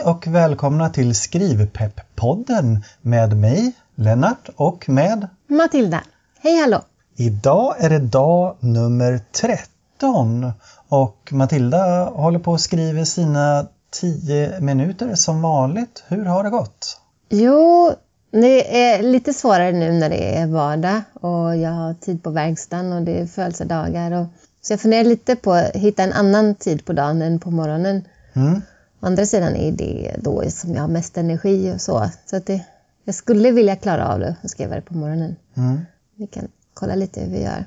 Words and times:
Hej 0.00 0.10
och 0.10 0.26
välkomna 0.26 0.90
till 0.90 1.12
Skrivpepp-podden 1.12 2.78
med 3.02 3.36
mig, 3.36 3.72
Lennart 3.94 4.48
och 4.56 4.88
med 4.88 5.28
Matilda. 5.46 6.04
Hej 6.38 6.60
hallå! 6.60 6.82
Idag 7.16 7.74
är 7.78 7.90
det 7.90 7.98
dag 7.98 8.56
nummer 8.60 9.20
13 9.32 10.52
och 10.88 11.28
Matilda 11.30 12.04
håller 12.04 12.38
på 12.38 12.54
att 12.54 12.60
skriva 12.60 13.04
sina 13.04 13.66
10 13.90 14.60
minuter 14.60 15.14
som 15.14 15.42
vanligt. 15.42 16.04
Hur 16.08 16.24
har 16.24 16.44
det 16.44 16.50
gått? 16.50 17.00
Jo, 17.28 17.92
det 18.30 18.82
är 18.82 19.02
lite 19.02 19.32
svårare 19.32 19.72
nu 19.72 19.92
när 19.92 20.10
det 20.10 20.38
är 20.38 20.46
vardag 20.46 21.02
och 21.14 21.56
jag 21.56 21.70
har 21.70 21.94
tid 21.94 22.22
på 22.22 22.30
verkstaden 22.30 22.92
och 22.92 23.02
det 23.02 23.20
är 23.20 23.26
födelsedagar. 23.26 24.12
Och, 24.12 24.26
så 24.60 24.72
jag 24.72 24.80
funderar 24.80 25.04
lite 25.04 25.36
på 25.36 25.52
att 25.52 25.76
hitta 25.76 26.02
en 26.02 26.12
annan 26.12 26.54
tid 26.54 26.84
på 26.84 26.92
dagen 26.92 27.22
än 27.22 27.40
på 27.40 27.50
morgonen. 27.50 28.04
Mm. 28.34 28.62
Å 29.00 29.06
andra 29.06 29.26
sidan 29.26 29.56
är 29.56 29.72
det 29.72 30.16
då 30.18 30.50
som 30.50 30.74
jag 30.74 30.80
har 30.80 30.88
mest 30.88 31.18
energi 31.18 31.72
och 31.74 31.80
så. 31.80 32.10
Så 32.26 32.36
att 32.36 32.46
det, 32.46 32.64
jag 33.04 33.14
skulle 33.14 33.50
vilja 33.50 33.76
klara 33.76 34.08
av 34.08 34.20
det 34.20 34.36
och 34.42 34.50
skriva 34.50 34.74
det 34.74 34.82
på 34.82 34.94
morgonen. 34.94 35.36
Mm. 35.56 35.80
Vi 36.16 36.26
kan 36.26 36.48
kolla 36.74 36.94
lite 36.94 37.20
hur 37.20 37.30
vi 37.30 37.42
gör. 37.42 37.64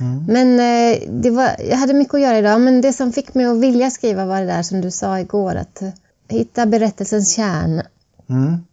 Mm. 0.00 0.24
Men 0.28 0.60
eh, 0.60 1.02
det 1.10 1.30
var, 1.30 1.50
jag 1.70 1.76
hade 1.76 1.94
mycket 1.94 2.14
att 2.14 2.20
göra 2.20 2.38
idag, 2.38 2.60
men 2.60 2.80
det 2.80 2.92
som 2.92 3.12
fick 3.12 3.34
mig 3.34 3.46
att 3.46 3.60
vilja 3.60 3.90
skriva 3.90 4.26
var 4.26 4.40
det 4.40 4.46
där 4.46 4.62
som 4.62 4.80
du 4.80 4.90
sa 4.90 5.20
igår, 5.20 5.54
att 5.54 5.82
hitta 6.28 6.66
berättelsens 6.66 7.34
kärna. 7.34 7.86
Mm. 8.28 8.64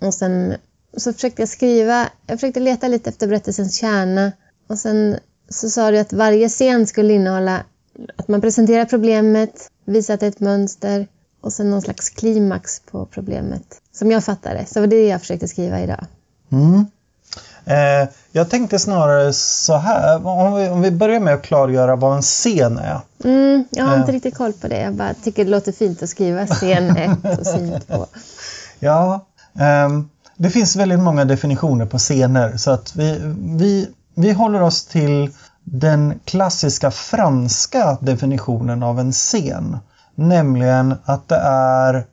Och 0.00 0.14
sen 0.14 0.54
så 0.96 1.12
försökte 1.12 1.42
jag 1.42 1.48
skriva, 1.48 2.08
jag 2.26 2.40
försökte 2.40 2.60
leta 2.60 2.88
lite 2.88 3.10
efter 3.10 3.26
berättelsens 3.26 3.74
kärna. 3.74 4.32
Och 4.66 4.78
sen 4.78 5.16
så 5.48 5.70
sa 5.70 5.90
du 5.90 5.98
att 5.98 6.12
varje 6.12 6.48
scen 6.48 6.86
skulle 6.86 7.14
innehålla 7.14 7.64
att 8.16 8.28
man 8.28 8.40
presenterar 8.40 8.84
problemet, 8.84 9.70
visar 9.84 10.14
att 10.14 10.20
det 10.20 10.26
är 10.26 10.30
ett 10.30 10.40
mönster 10.40 11.06
och 11.44 11.52
sen 11.52 11.70
någon 11.70 11.82
slags 11.82 12.10
klimax 12.10 12.80
på 12.90 13.06
problemet. 13.06 13.62
Som 13.92 14.10
jag 14.10 14.24
fattade. 14.24 14.66
Så 14.66 14.74
det 14.74 14.80
var 14.80 14.86
det 14.86 15.06
jag 15.06 15.20
försökte 15.20 15.48
skriva 15.48 15.80
idag. 15.80 16.06
Mm. 16.52 16.86
Eh, 17.64 18.08
jag 18.32 18.50
tänkte 18.50 18.78
snarare 18.78 19.32
så 19.32 19.76
här, 19.76 20.26
om 20.26 20.54
vi, 20.54 20.68
om 20.68 20.80
vi 20.82 20.90
börjar 20.90 21.20
med 21.20 21.34
att 21.34 21.42
klargöra 21.42 21.96
vad 21.96 22.16
en 22.16 22.22
scen 22.22 22.78
är. 22.78 23.00
Mm, 23.24 23.64
jag 23.70 23.84
har 23.84 23.94
Ja. 23.94 24.00
inte 24.00 24.12
riktigt 24.12 24.34
koll 24.36 24.52
på 24.52 24.68
det. 24.68 24.80
Jag 24.80 24.94
bara 24.94 25.14
tycker 25.14 25.44
det 25.44 25.50
låter 25.50 25.72
fint 25.72 26.02
att 26.02 26.08
skriva 26.08 26.46
scen 26.46 26.96
1 26.96 27.38
och 27.38 27.44
scen 27.46 27.80
2. 27.86 28.06
Ja, 28.78 29.26
ehm, 29.58 30.08
det 30.36 30.50
finns 30.50 30.76
väldigt 30.76 31.00
många 31.00 31.24
definitioner 31.24 31.86
på 31.86 31.98
scener 31.98 32.56
så 32.56 32.70
att 32.70 32.96
vi, 32.96 33.20
vi, 33.58 33.88
vi 34.14 34.32
håller 34.32 34.62
oss 34.62 34.84
till 34.84 35.30
den 35.64 36.20
klassiska 36.24 36.90
franska 36.90 37.98
definitionen 38.00 38.82
av 38.82 39.00
en 39.00 39.12
scen. 39.12 39.78
Nämligen 40.14 40.94
att 41.04 41.28
det 41.28 41.40
är, 41.44 42.06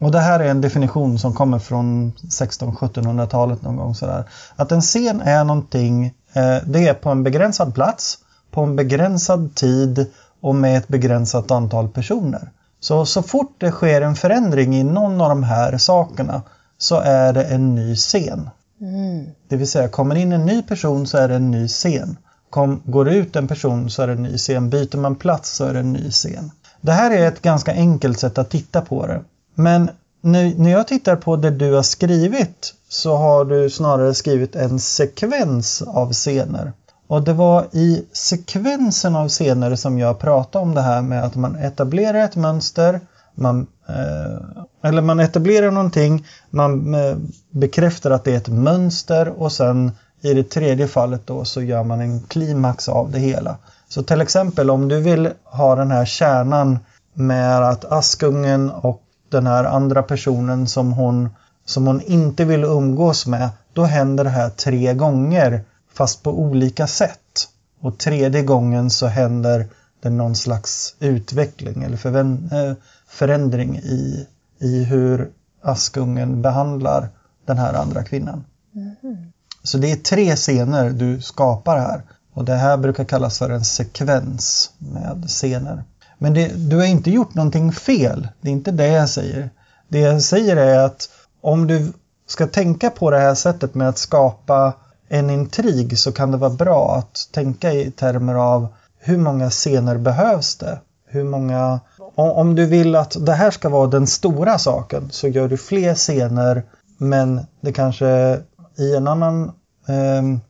och 0.00 0.10
det 0.12 0.20
här 0.20 0.40
är 0.40 0.48
en 0.48 0.60
definition 0.60 1.18
som 1.18 1.34
kommer 1.34 1.58
från 1.58 2.12
1600-1700-talet 2.12 3.62
någon 3.62 3.76
gång 3.76 3.94
sådär. 3.94 4.24
Att 4.56 4.72
en 4.72 4.80
scen 4.80 5.20
är 5.20 5.44
någonting, 5.44 6.06
eh, 6.32 6.56
det 6.66 6.88
är 6.88 6.94
på 6.94 7.10
en 7.10 7.22
begränsad 7.22 7.74
plats, 7.74 8.18
på 8.50 8.60
en 8.60 8.76
begränsad 8.76 9.54
tid 9.54 10.06
och 10.40 10.54
med 10.54 10.78
ett 10.78 10.88
begränsat 10.88 11.50
antal 11.50 11.88
personer. 11.88 12.50
Så, 12.80 13.06
så 13.06 13.22
fort 13.22 13.54
det 13.58 13.70
sker 13.70 14.00
en 14.00 14.14
förändring 14.14 14.76
i 14.76 14.84
någon 14.84 15.20
av 15.20 15.28
de 15.28 15.42
här 15.42 15.78
sakerna 15.78 16.42
så 16.78 17.00
är 17.00 17.32
det 17.32 17.44
en 17.44 17.74
ny 17.74 17.96
scen. 17.96 18.50
Mm. 18.80 19.26
Det 19.48 19.56
vill 19.56 19.68
säga, 19.68 19.88
kommer 19.88 20.14
in 20.14 20.32
en 20.32 20.46
ny 20.46 20.62
person 20.62 21.06
så 21.06 21.18
är 21.18 21.28
det 21.28 21.34
en 21.34 21.50
ny 21.50 21.68
scen. 21.68 22.16
Kom, 22.50 22.82
går 22.84 23.08
ut 23.08 23.36
en 23.36 23.48
person 23.48 23.90
så 23.90 24.02
är 24.02 24.06
det 24.06 24.12
en 24.12 24.22
ny 24.22 24.38
scen. 24.38 24.70
Byter 24.70 24.96
man 24.96 25.16
plats 25.16 25.56
så 25.56 25.64
är 25.64 25.74
det 25.74 25.80
en 25.80 25.92
ny 25.92 26.10
scen. 26.10 26.50
Det 26.86 26.92
här 26.92 27.10
är 27.10 27.28
ett 27.28 27.42
ganska 27.42 27.72
enkelt 27.72 28.20
sätt 28.20 28.38
att 28.38 28.50
titta 28.50 28.80
på 28.80 29.06
det. 29.06 29.20
Men 29.54 29.90
nu, 30.20 30.54
när 30.58 30.70
jag 30.70 30.88
tittar 30.88 31.16
på 31.16 31.36
det 31.36 31.50
du 31.50 31.72
har 31.72 31.82
skrivit 31.82 32.74
så 32.88 33.16
har 33.16 33.44
du 33.44 33.70
snarare 33.70 34.14
skrivit 34.14 34.56
en 34.56 34.80
sekvens 34.80 35.82
av 35.82 36.12
scener. 36.12 36.72
Och 37.06 37.22
det 37.22 37.32
var 37.32 37.66
i 37.72 38.04
sekvensen 38.12 39.16
av 39.16 39.28
scener 39.28 39.76
som 39.76 39.98
jag 39.98 40.18
pratade 40.18 40.62
om 40.62 40.74
det 40.74 40.80
här 40.80 41.02
med 41.02 41.24
att 41.24 41.34
man 41.34 41.56
etablerar 41.56 42.24
ett 42.24 42.36
mönster, 42.36 43.00
man, 43.34 43.66
eh, 43.88 44.88
eller 44.88 45.02
man 45.02 45.20
etablerar 45.20 45.70
någonting, 45.70 46.26
man 46.50 46.94
eh, 46.94 47.16
bekräftar 47.50 48.10
att 48.10 48.24
det 48.24 48.32
är 48.32 48.36
ett 48.36 48.48
mönster 48.48 49.28
och 49.28 49.52
sen 49.52 49.92
i 50.20 50.34
det 50.34 50.50
tredje 50.50 50.88
fallet 50.88 51.26
då 51.26 51.44
så 51.44 51.62
gör 51.62 51.84
man 51.84 52.00
en 52.00 52.20
klimax 52.20 52.88
av 52.88 53.10
det 53.10 53.18
hela. 53.18 53.56
Så 53.88 54.02
till 54.02 54.20
exempel 54.20 54.70
om 54.70 54.88
du 54.88 55.00
vill 55.00 55.30
ha 55.44 55.76
den 55.76 55.90
här 55.90 56.04
kärnan 56.04 56.78
med 57.14 57.62
att 57.62 57.84
Askungen 57.84 58.70
och 58.70 59.02
den 59.28 59.46
här 59.46 59.64
andra 59.64 60.02
personen 60.02 60.66
som 60.66 60.92
hon, 60.92 61.28
som 61.64 61.86
hon 61.86 62.00
inte 62.00 62.44
vill 62.44 62.64
umgås 62.64 63.26
med, 63.26 63.48
då 63.72 63.84
händer 63.84 64.24
det 64.24 64.30
här 64.30 64.50
tre 64.50 64.94
gånger 64.94 65.64
fast 65.94 66.22
på 66.22 66.30
olika 66.30 66.86
sätt. 66.86 67.48
Och 67.80 67.98
tredje 67.98 68.42
gången 68.42 68.90
så 68.90 69.06
händer 69.06 69.66
det 70.02 70.10
någon 70.10 70.36
slags 70.36 70.94
utveckling 71.00 71.82
eller 71.82 72.06
eh, 72.16 72.76
förändring 73.08 73.76
i, 73.76 74.26
i 74.58 74.84
hur 74.84 75.30
Askungen 75.62 76.42
behandlar 76.42 77.08
den 77.44 77.58
här 77.58 77.74
andra 77.74 78.02
kvinnan. 78.02 78.44
Mm-hmm. 78.72 79.25
Så 79.66 79.78
det 79.78 79.92
är 79.92 79.96
tre 79.96 80.36
scener 80.36 80.90
du 80.90 81.20
skapar 81.20 81.78
här. 81.78 82.02
Och 82.34 82.44
det 82.44 82.54
här 82.54 82.76
brukar 82.76 83.04
kallas 83.04 83.38
för 83.38 83.50
en 83.50 83.64
sekvens 83.64 84.70
med 84.78 85.24
scener. 85.28 85.84
Men 86.18 86.34
det, 86.34 86.48
du 86.70 86.76
har 86.76 86.84
inte 86.84 87.10
gjort 87.10 87.34
någonting 87.34 87.72
fel. 87.72 88.28
Det 88.40 88.48
är 88.48 88.52
inte 88.52 88.70
det 88.70 88.88
jag 88.88 89.08
säger. 89.08 89.50
Det 89.88 89.98
jag 89.98 90.22
säger 90.22 90.56
är 90.56 90.78
att 90.78 91.08
om 91.40 91.66
du 91.66 91.92
ska 92.26 92.46
tänka 92.46 92.90
på 92.90 93.10
det 93.10 93.18
här 93.18 93.34
sättet 93.34 93.74
med 93.74 93.88
att 93.88 93.98
skapa 93.98 94.72
en 95.08 95.30
intrig 95.30 95.98
så 95.98 96.12
kan 96.12 96.30
det 96.30 96.36
vara 96.36 96.50
bra 96.50 96.96
att 96.96 97.28
tänka 97.32 97.72
i 97.72 97.90
termer 97.90 98.34
av 98.34 98.68
hur 98.98 99.18
många 99.18 99.50
scener 99.50 99.98
behövs 99.98 100.56
det? 100.56 100.78
Hur 101.06 101.24
många... 101.24 101.80
Om, 102.14 102.30
om 102.30 102.54
du 102.54 102.66
vill 102.66 102.96
att 102.96 103.26
det 103.26 103.32
här 103.32 103.50
ska 103.50 103.68
vara 103.68 103.86
den 103.86 104.06
stora 104.06 104.58
saken 104.58 105.08
så 105.10 105.28
gör 105.28 105.48
du 105.48 105.56
fler 105.56 105.94
scener 105.94 106.62
men 106.98 107.46
det 107.60 107.72
kanske 107.72 108.40
i 108.76 108.96
en 108.96 109.08
annan 109.08 109.52
ehm, 109.88 110.40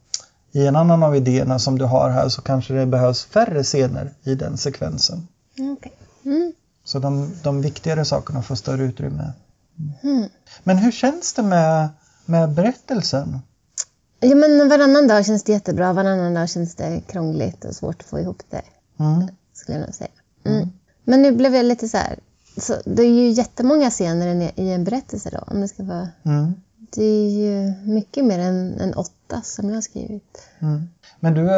i 0.52 0.66
en 0.66 0.76
annan 0.76 1.02
av 1.02 1.16
idéerna 1.16 1.58
som 1.58 1.78
du 1.78 1.84
har 1.84 2.10
här 2.10 2.28
så 2.28 2.42
kanske 2.42 2.74
det 2.74 2.86
behövs 2.86 3.24
färre 3.24 3.62
scener 3.62 4.12
i 4.22 4.34
den 4.34 4.56
sekvensen. 4.56 5.28
Okej. 5.72 5.92
Mm. 6.24 6.52
Så 6.84 6.98
de, 6.98 7.32
de 7.42 7.62
viktigare 7.62 8.04
sakerna 8.04 8.42
får 8.42 8.54
större 8.54 8.82
utrymme. 8.84 9.32
Mm. 10.02 10.28
Men 10.64 10.76
hur 10.78 10.92
känns 10.92 11.32
det 11.34 11.42
med, 11.42 11.88
med 12.24 12.50
berättelsen? 12.52 13.38
Ja, 14.20 14.34
men 14.34 14.68
varannan 14.68 15.08
dag 15.08 15.26
känns 15.26 15.42
det 15.44 15.52
jättebra, 15.52 15.92
varannan 15.92 16.34
dag 16.34 16.48
känns 16.48 16.74
det 16.74 17.00
krångligt 17.08 17.64
och 17.64 17.74
svårt 17.74 18.00
att 18.00 18.06
få 18.08 18.18
ihop 18.20 18.42
det, 18.50 18.62
Mm. 19.00 19.28
skulle 19.52 19.78
jag 19.78 19.86
nog 19.86 19.94
säga. 19.94 20.10
Mm. 20.44 20.68
Men 21.04 21.22
nu 21.22 21.32
blev 21.32 21.54
jag 21.54 21.64
lite 21.66 21.88
så 21.88 21.96
här, 21.96 22.18
så 22.56 22.74
det 22.84 23.02
är 23.02 23.08
ju 23.10 23.28
jättemånga 23.30 23.90
scener 23.90 24.26
i- 24.34 24.52
i 24.62 24.70
en 24.72 24.84
berättelse 24.84 25.30
då, 25.32 25.38
om 25.54 25.60
det 25.60 25.68
ska 25.68 25.82
vara 25.82 26.08
Mm. 26.24 26.54
Det 26.96 27.04
är 27.04 27.30
ju 27.30 27.74
mycket 27.92 28.24
mer 28.24 28.38
än, 28.38 28.80
än 28.80 28.94
åtta 28.94 29.42
som 29.42 29.68
jag 29.68 29.76
har 29.76 29.82
skrivit. 29.82 30.48
Mm. 30.58 30.88
Men 31.20 31.34
du, 31.34 31.48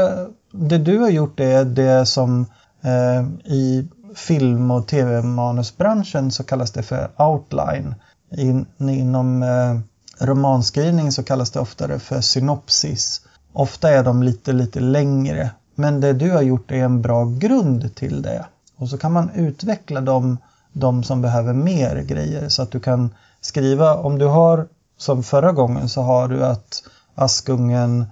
det 0.52 0.78
du 0.78 0.98
har 0.98 1.10
gjort 1.10 1.40
är 1.40 1.64
det 1.64 2.06
som 2.06 2.46
eh, 2.82 3.52
i 3.52 3.88
film 4.14 4.70
och 4.70 4.86
tv-manusbranschen 4.86 6.30
så 6.30 6.44
kallas 6.44 6.72
det 6.72 6.82
för 6.82 7.10
outline. 7.16 7.94
In, 8.36 8.66
inom 8.78 9.42
eh, 9.42 9.78
romanskrivning 10.26 11.12
så 11.12 11.22
kallas 11.22 11.50
det 11.50 11.60
oftare 11.60 11.98
för 11.98 12.20
synopsis. 12.20 13.20
Ofta 13.52 13.90
är 13.90 14.04
de 14.04 14.22
lite, 14.22 14.52
lite 14.52 14.80
längre. 14.80 15.50
Men 15.74 16.00
det 16.00 16.12
du 16.12 16.30
har 16.30 16.42
gjort 16.42 16.70
är 16.70 16.76
en 16.76 17.02
bra 17.02 17.24
grund 17.24 17.94
till 17.94 18.22
det. 18.22 18.46
Och 18.76 18.88
så 18.88 18.98
kan 18.98 19.12
man 19.12 19.30
utveckla 19.34 20.00
de, 20.00 20.38
de 20.72 21.04
som 21.04 21.22
behöver 21.22 21.52
mer 21.52 22.02
grejer 22.02 22.48
så 22.48 22.62
att 22.62 22.70
du 22.70 22.80
kan 22.80 23.14
skriva, 23.40 23.94
om 23.94 24.18
du 24.18 24.26
har 24.26 24.68
som 24.98 25.22
förra 25.22 25.52
gången 25.52 25.88
så 25.88 26.02
har 26.02 26.28
du 26.28 26.44
att 26.44 26.82
Askungen 27.14 28.06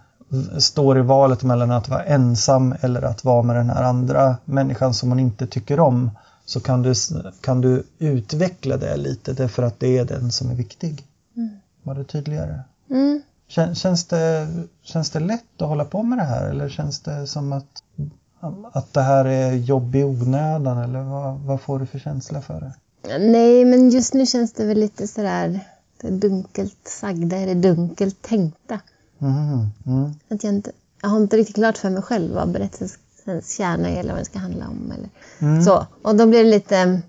står 0.59 0.99
i 0.99 1.03
valet 1.03 1.43
mellan 1.43 1.71
att 1.71 1.89
vara 1.89 2.03
ensam 2.05 2.75
eller 2.81 3.03
att 3.03 3.25
vara 3.25 3.43
med 3.43 3.57
den 3.57 3.71
här 3.71 3.83
andra 3.83 4.37
människan 4.45 4.95
som 4.95 5.09
hon 5.09 5.19
inte 5.21 5.47
tycker 5.47 5.81
om. 5.81 6.11
Så 6.45 6.61
kan 6.61 6.83
du, 6.83 6.95
kan 7.41 7.61
du 7.61 7.83
utveckla 7.99 8.77
det 8.77 8.97
lite 8.97 9.33
därför 9.33 9.63
att 9.63 9.81
det 9.81 9.99
är 9.99 10.05
den 10.05 10.33
som 10.33 10.51
är 10.51 10.55
viktig. 10.55 11.05
Mm. 11.37 11.51
Var 11.83 11.95
det 11.95 12.05
tydligare? 12.05 12.61
Mm. 12.91 13.23
Kän- 13.49 13.75
Känns 13.75 14.05
det, 14.05 14.49
känns 14.83 15.11
det 15.11 15.21
lätt 15.21 15.63
att 15.63 15.69
hålla 15.69 15.85
på 15.85 16.03
med 16.03 16.19
det 16.19 16.25
här 16.25 16.49
eller 16.49 16.69
känns 16.69 17.01
det 17.01 17.27
som 17.27 17.53
att, 17.53 17.83
att 18.73 18.93
det 18.93 19.03
här 19.03 19.25
är 19.25 19.53
jobb 19.53 19.95
i 19.97 20.05
onödan 20.05 20.79
eller 20.79 21.01
vad, 21.03 21.41
vad 21.41 21.61
får 21.61 21.79
du 21.79 21.87
för 21.87 21.99
känsla 21.99 22.41
för 22.41 22.61
det? 22.61 22.73
Nej, 23.19 23.65
men 23.65 23.91
just 23.91 24.15
nu 24.15 24.27
känns 24.27 24.53
det 24.53 24.65
väl 24.65 24.79
lite 24.79 25.07
sådär 25.09 25.61
det 26.01 26.11
dunkelt 26.11 26.89
sagda 26.89 27.37
är 27.37 27.47
det 27.47 27.55
dunkelt 27.55 28.23
tänkta. 28.23 28.81
Mm, 29.21 29.67
mm, 29.87 30.15
Att 30.29 30.45
jag, 30.45 30.55
inte, 30.55 30.73
jag 31.03 31.09
har 31.09 31.17
inte 31.17 31.37
riktigt 31.37 31.55
klart 31.55 31.79
för 31.79 31.91
mig 31.91 32.03
själv 32.03 32.35
vad 32.35 32.53
berättelsens 32.53 33.57
kärna 33.57 33.89
är 33.89 33.97
eller 33.97 34.13
vad 34.13 34.21
det 34.21 34.25
ska 34.25 34.39
handla 34.39 34.69
om. 34.69 34.93
Eller 34.93 35.11
mm. 35.39 35.63
så. 35.63 35.87
Och 36.03 36.17
då 36.17 36.27
blir 36.27 36.45
det 36.45 36.51
lite... 36.51 37.01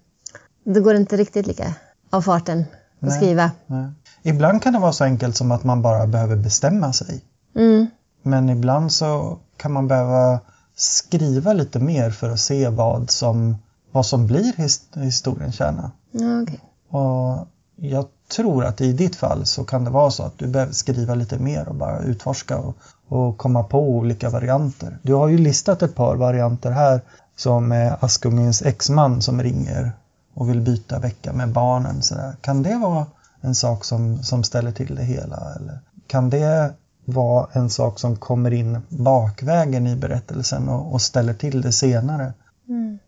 Det 0.64 0.80
går 0.80 0.96
inte 0.96 1.18
riktigt 1.18 1.48
lika 1.48 1.74
av 2.10 2.22
farten 2.22 2.66
och 3.00 3.08
Nej. 3.08 3.18
skriva. 3.18 3.52
Nej. 3.66 3.92
Ibland 4.24 4.62
kan 4.62 4.74
det 4.74 4.80
vara 4.80 4.94
så 4.94 5.04
enkelt 5.04 5.36
som 5.36 5.52
att 5.52 5.64
man 5.64 5.82
bara 5.82 6.08
behöver 6.08 6.36
bestämma 6.36 6.94
sig. 6.94 7.22
Mm. 7.56 7.88
Men 8.24 8.50
ibland 8.50 8.92
så 8.92 9.40
kan 9.58 9.72
man 9.72 9.88
behöva 9.88 10.40
skriva 10.76 11.54
lite 11.54 11.80
mer 11.80 12.12
för 12.12 12.30
att 12.30 12.40
se 12.40 12.70
vad 12.70 13.10
som, 13.10 13.56
vad 13.92 14.06
som 14.06 14.28
blir 14.28 14.54
his, 14.58 14.82
historiens 14.94 15.56
kärna. 15.56 15.92
Okej. 16.14 16.60
Och 16.90 17.48
jag 17.78 18.06
tror 18.36 18.66
att 18.66 18.82
i 18.82 18.94
ditt 18.94 19.16
fall 19.16 19.46
så 19.46 19.64
kan 19.64 19.84
det 19.84 19.90
vara 19.90 20.12
så 20.12 20.24
att 20.24 20.38
du 20.38 20.48
behöver 20.48 20.74
skriva 20.74 21.16
lite 21.16 21.40
mer 21.40 21.70
och 21.70 21.76
bara 21.76 22.00
utforska 22.00 22.58
och, 22.58 22.78
och 23.08 23.38
komma 23.38 23.64
på 23.64 23.90
olika 23.90 24.30
varianter. 24.30 24.98
Du 25.02 25.14
har 25.14 25.28
ju 25.28 25.38
listat 25.38 25.82
ett 25.82 25.96
par 25.96 26.16
varianter 26.16 26.72
här 26.72 27.02
som 27.36 27.72
är 27.72 28.06
Askungens 28.06 28.62
exman 28.62 29.22
som 29.22 29.44
ringer 29.44 29.92
och 30.34 30.50
vill 30.50 30.62
byta 30.62 31.00
vecka 31.00 31.34
med 31.34 31.50
barnen. 31.50 32.02
Så 32.02 32.16
där. 32.16 32.36
Kan 32.42 32.64
det 32.64 32.78
vara 32.78 33.06
en 33.42 33.56
sak 33.56 33.86
som, 33.86 34.24
som 34.24 34.44
ställer 34.44 34.72
till 34.72 34.96
det 34.96 35.04
hela? 35.04 35.56
Eller 35.56 35.80
kan 36.08 36.30
det 36.30 36.74
vara 37.06 37.48
en 37.54 37.70
sak 37.70 38.00
som 38.00 38.16
kommer 38.16 38.54
in 38.54 38.82
bakvägen 38.90 39.88
i 39.88 39.96
berättelsen 39.96 40.70
och, 40.70 40.94
och 40.94 41.02
ställer 41.02 41.34
till 41.34 41.62
det 41.62 41.72
senare? 41.72 42.34
Mm. 42.70 43.00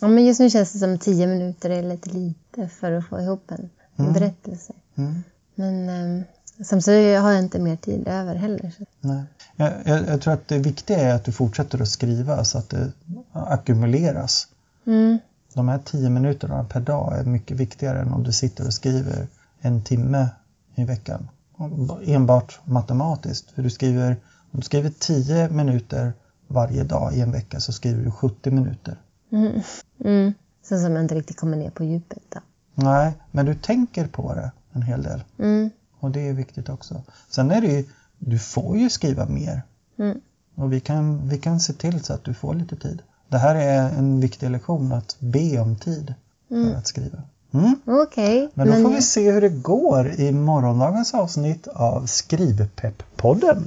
Ja, 0.00 0.08
men 0.08 0.24
just 0.26 0.40
nu 0.40 0.50
känns 0.50 0.72
det 0.72 0.78
som 0.78 0.98
tio 0.98 1.26
minuter 1.26 1.70
är 1.70 1.82
lite 1.82 2.10
lite 2.10 2.68
för 2.68 2.92
att 2.92 3.06
få 3.06 3.20
ihop 3.20 3.50
en, 3.50 3.70
Mm. 3.98 4.12
berättelse. 4.12 4.72
Mm. 4.96 5.22
Men 5.54 5.88
eh, 6.18 6.24
samtidigt 6.64 7.20
har 7.20 7.30
jag 7.32 7.42
inte 7.42 7.58
mer 7.58 7.76
tid 7.76 8.08
över 8.08 8.34
heller. 8.34 8.72
Nej. 9.00 9.22
Jag, 9.56 9.72
jag, 9.84 10.08
jag 10.08 10.20
tror 10.20 10.34
att 10.34 10.48
det 10.48 10.58
viktiga 10.58 10.98
är 10.98 11.14
att 11.14 11.24
du 11.24 11.32
fortsätter 11.32 11.82
att 11.82 11.88
skriva 11.88 12.44
så 12.44 12.58
att 12.58 12.68
det 12.70 12.92
ackumuleras. 13.32 14.48
Mm. 14.86 15.18
De 15.54 15.68
här 15.68 15.78
tio 15.84 16.10
minuterna 16.10 16.64
per 16.64 16.80
dag 16.80 17.18
är 17.18 17.24
mycket 17.24 17.56
viktigare 17.56 18.00
än 18.00 18.12
om 18.12 18.22
du 18.24 18.32
sitter 18.32 18.66
och 18.66 18.74
skriver 18.74 19.26
en 19.60 19.82
timme 19.82 20.28
i 20.74 20.84
veckan. 20.84 21.28
Enbart 22.04 22.60
matematiskt. 22.64 23.50
För 23.50 23.62
du 23.62 23.70
skriver, 23.70 24.10
om 24.50 24.60
du 24.60 24.62
skriver 24.62 24.90
10 24.98 25.48
minuter 25.48 26.12
varje 26.46 26.84
dag 26.84 27.14
i 27.14 27.20
en 27.20 27.32
vecka 27.32 27.60
så 27.60 27.72
skriver 27.72 28.04
du 28.04 28.10
70 28.10 28.50
minuter. 28.50 28.96
Mm. 29.32 29.60
Mm. 30.04 30.34
Så 30.62 30.78
som 30.78 30.92
jag 30.92 31.04
inte 31.04 31.14
riktigt 31.14 31.36
kommer 31.36 31.56
ner 31.56 31.70
på 31.70 31.84
djupet. 31.84 32.22
Då. 32.28 32.40
Nej, 32.74 33.12
men 33.30 33.46
du 33.46 33.54
tänker 33.54 34.06
på 34.06 34.34
det 34.34 34.50
en 34.72 34.82
hel 34.82 35.02
del. 35.02 35.24
Mm. 35.38 35.70
Och 36.00 36.10
det 36.10 36.28
är 36.28 36.32
viktigt 36.32 36.68
också. 36.68 37.02
Sen 37.28 37.50
är 37.50 37.60
det 37.60 37.66
ju, 37.66 37.84
du 38.18 38.38
får 38.38 38.78
ju 38.78 38.90
skriva 38.90 39.26
mer. 39.26 39.62
Mm. 39.98 40.20
Och 40.54 40.72
vi 40.72 40.80
kan, 40.80 41.28
vi 41.28 41.38
kan 41.38 41.60
se 41.60 41.72
till 41.72 42.04
så 42.04 42.12
att 42.12 42.24
du 42.24 42.34
får 42.34 42.54
lite 42.54 42.76
tid. 42.76 43.02
Det 43.28 43.38
här 43.38 43.54
är 43.54 43.90
en 43.98 44.20
viktig 44.20 44.50
lektion 44.50 44.92
att 44.92 45.16
be 45.18 45.58
om 45.60 45.76
tid 45.76 46.14
för 46.48 46.54
Mm. 46.54 46.76
att 46.76 46.86
skriva. 46.86 47.18
Mm. 47.52 47.76
Okej. 47.86 48.50
Men 48.54 48.66
då 48.68 48.74
får 48.74 48.90
vi 48.94 49.02
se 49.02 49.30
hur 49.32 49.40
det 49.40 49.48
går 49.48 50.08
i 50.20 50.32
morgondagens 50.32 51.14
avsnitt 51.14 51.66
av 51.66 52.06
Skrivpepp-podden. 52.06 53.62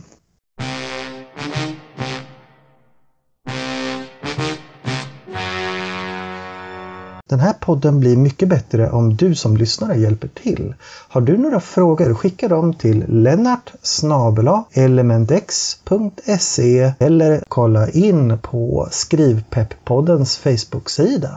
Den 7.31 7.39
här 7.39 7.53
podden 7.53 7.99
blir 7.99 8.17
mycket 8.17 8.49
bättre 8.49 8.89
om 8.89 9.15
du 9.15 9.35
som 9.35 9.57
lyssnare 9.57 9.95
hjälper 9.97 10.27
till. 10.27 10.73
Har 11.09 11.21
du 11.21 11.37
några 11.37 11.59
frågor, 11.59 12.13
skicka 12.13 12.47
dem 12.47 12.73
till 12.73 13.05
lennart 13.07 13.73
elementx.se 14.73 16.13
eller 16.99 17.43
kolla 17.47 17.89
in 17.89 18.37
på 18.37 18.87
Skrivpepp-poddens 18.91 20.37
Facebook-sida. 20.37 21.31